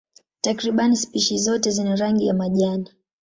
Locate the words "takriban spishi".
0.41-1.39